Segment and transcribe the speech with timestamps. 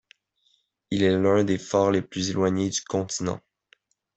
[0.89, 3.39] Il est l'un des phares les plus éloignés du continent.